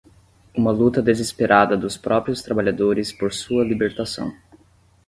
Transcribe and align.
uma 0.57 0.71
luta 0.71 0.99
desesperada 0.99 1.77
dos 1.77 1.95
próprios 1.95 2.41
trabalhadores 2.41 3.13
por 3.13 3.31
sua 3.31 3.63
libertação 3.63 4.35